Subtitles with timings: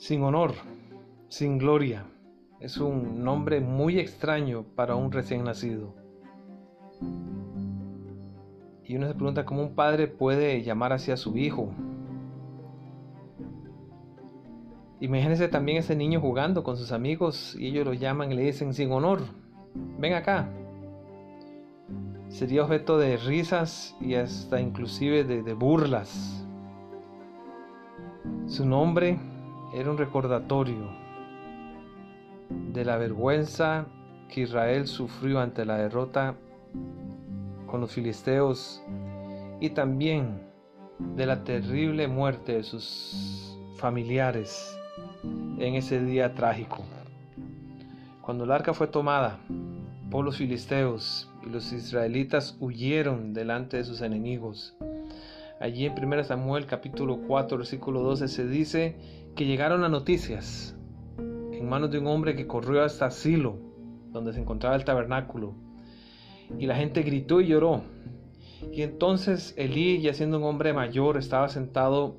[0.00, 0.54] sin honor,
[1.28, 2.06] sin gloria.
[2.58, 5.94] Es un nombre muy extraño para un recién nacido.
[8.82, 11.70] Y uno se pregunta cómo un padre puede llamar así a su hijo.
[15.00, 18.72] Imagínese también ese niño jugando con sus amigos y ellos lo llaman y le dicen
[18.72, 19.20] sin honor,
[19.98, 20.48] ven acá.
[22.28, 26.46] Sería objeto de risas y hasta inclusive de, de burlas.
[28.46, 29.18] Su nombre
[29.72, 30.90] era un recordatorio
[32.72, 33.86] de la vergüenza
[34.28, 36.34] que Israel sufrió ante la derrota
[37.66, 38.82] con los filisteos
[39.60, 40.42] y también
[41.16, 44.76] de la terrible muerte de sus familiares
[45.58, 46.82] en ese día trágico.
[48.22, 49.38] Cuando el arca fue tomada
[50.10, 54.76] por los filisteos y los israelitas huyeron delante de sus enemigos,
[55.60, 58.96] allí en 1 Samuel capítulo 4 versículo 12 se dice
[59.36, 60.74] que llegaron las noticias
[61.18, 63.58] en manos de un hombre que corrió hasta Silo,
[64.10, 65.54] donde se encontraba el tabernáculo,
[66.58, 67.82] y la gente gritó y lloró.
[68.72, 72.16] Y entonces Elí, ya siendo un hombre mayor, estaba sentado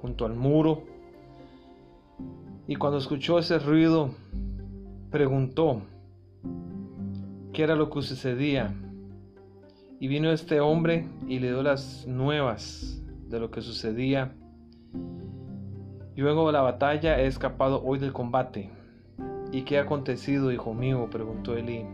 [0.00, 0.82] junto al muro
[2.66, 4.10] y cuando escuchó ese ruido,
[5.10, 5.82] preguntó
[7.52, 8.74] qué era lo que sucedía.
[10.02, 14.34] Y vino este hombre y le dio las nuevas de lo que sucedía.
[16.16, 18.72] Luego de la batalla he escapado hoy del combate.
[19.52, 21.08] ¿Y qué ha acontecido, hijo mío?
[21.08, 21.86] preguntó Elí.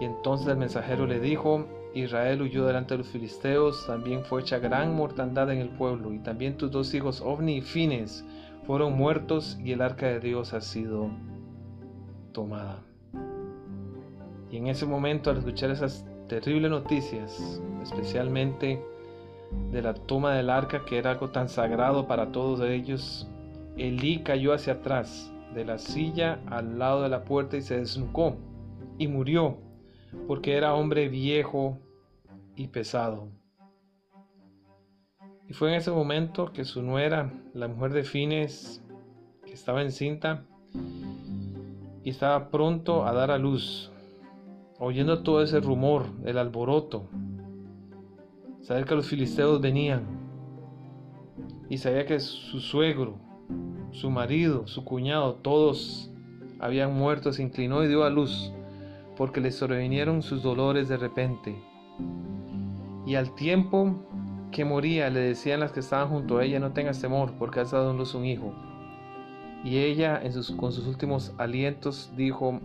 [0.00, 4.58] Y entonces el mensajero le dijo, Israel huyó delante de los filisteos, también fue hecha
[4.58, 8.24] gran mortandad en el pueblo, y también tus dos hijos Ovni y Fines
[8.66, 11.10] fueron muertos y el arca de Dios ha sido
[12.32, 12.82] tomada.
[14.50, 18.80] Y en ese momento, al escuchar esas terribles noticias, especialmente
[19.70, 23.26] de la toma del arca, que era algo tan sagrado para todos ellos,
[23.76, 28.36] Elí cayó hacia atrás de la silla al lado de la puerta y se desnucó
[28.98, 29.58] y murió,
[30.26, 31.78] porque era hombre viejo
[32.56, 33.28] y pesado.
[35.48, 38.84] Y fue en ese momento que su nuera, la mujer de Fines,
[39.46, 40.44] que estaba encinta
[42.04, 43.90] y estaba pronto a dar a luz,
[44.78, 47.08] oyendo todo ese rumor, el alboroto,
[48.60, 50.02] saber que los filisteos venían
[51.68, 53.18] y sabía que su suegro,
[53.90, 56.10] su marido, su cuñado, todos
[56.60, 58.52] habían muerto, se inclinó y dio a luz,
[59.16, 61.56] porque le sobrevinieron sus dolores de repente.
[63.06, 64.04] Y al tiempo
[64.50, 67.70] que moría, le decían las que estaban junto a ella, no tengas temor, porque has
[67.70, 68.52] dado a luz un hijo.
[69.64, 70.22] Y ella,
[70.56, 72.60] con sus últimos alientos, dijo,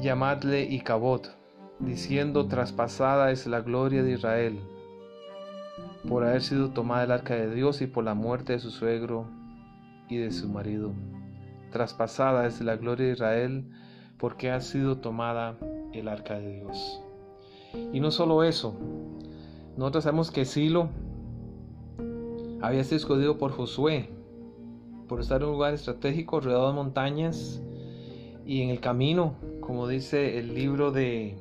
[0.00, 1.22] llamadle Icabod,
[1.78, 4.60] diciendo, traspasada es la gloria de Israel,
[6.08, 9.26] por haber sido tomada el arca de Dios y por la muerte de su suegro
[10.08, 10.92] y de su marido.
[11.70, 13.70] Traspasada es la gloria de Israel,
[14.18, 15.56] porque ha sido tomada
[15.92, 17.02] el arca de Dios.
[17.92, 18.74] Y no solo eso,
[19.76, 20.88] nosotros sabemos que Silo
[22.62, 24.10] había sido escogido por Josué,
[25.08, 27.62] por estar en un lugar estratégico rodeado de montañas
[28.50, 31.36] y en el camino, como dice el libro de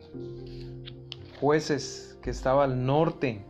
[1.40, 3.44] jueces que estaba al norte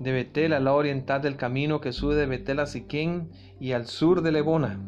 [0.00, 3.28] de Betel, al lado oriental del camino que sube de Betel a Siquén
[3.60, 4.80] y al sur de Lebona.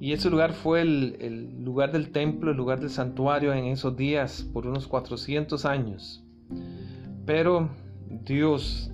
[0.00, 4.48] Y ese lugar fue el, lugar del templo, el lugar del santuario en esos días
[4.50, 6.24] por unos 400 años.
[7.26, 7.68] Pero
[8.24, 8.90] Dios,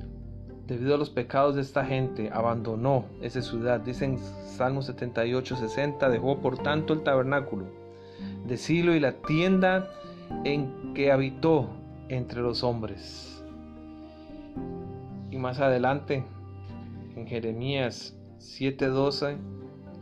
[0.67, 3.81] debido a los pecados de esta gente, abandonó esa ciudad.
[3.81, 7.67] Dicen Salmo 78, 60, dejó por tanto el tabernáculo
[8.47, 9.91] de Silo y la tienda
[10.45, 11.69] en que habitó
[12.09, 13.45] entre los hombres.
[15.31, 16.25] Y más adelante,
[17.17, 19.37] en Jeremías 7:12,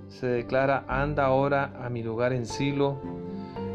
[0.08, 3.00] se declara, anda ahora a mi lugar en Silo,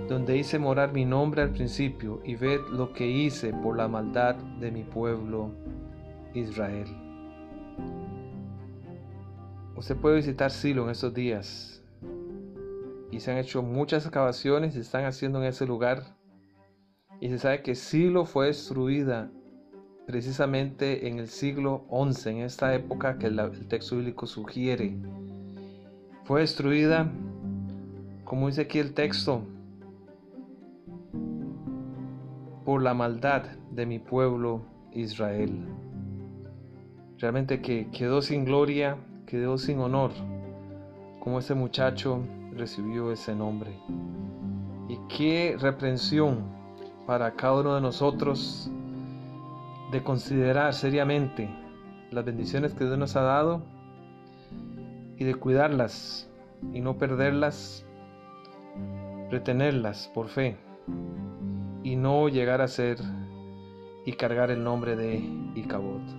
[0.07, 4.35] donde hice morar mi nombre al principio, y ved lo que hice por la maldad
[4.35, 5.51] de mi pueblo
[6.33, 6.87] Israel.
[9.75, 11.83] Usted puede visitar Silo en estos días,
[13.11, 16.03] y se han hecho muchas excavaciones se están haciendo en ese lugar,
[17.19, 19.31] y se sabe que Silo fue destruida
[20.05, 24.97] precisamente en el siglo XI, en esta época que el texto bíblico sugiere
[26.27, 27.09] fue destruida,
[28.25, 29.43] como dice aquí el texto,
[32.65, 35.65] por la maldad de mi pueblo Israel.
[37.19, 40.11] Realmente que quedó sin gloria, quedó sin honor,
[41.19, 42.21] como ese muchacho
[42.55, 43.71] recibió ese nombre.
[44.87, 46.43] Y qué reprensión
[47.07, 48.69] para cada uno de nosotros
[49.91, 51.49] de considerar seriamente
[52.11, 53.63] las bendiciones que Dios nos ha dado
[55.17, 56.29] y de cuidarlas
[56.73, 57.85] y no perderlas,
[59.31, 60.57] retenerlas por fe
[61.83, 62.97] y no llegar a ser
[64.05, 65.17] y cargar el nombre de
[65.55, 66.16] Icabod.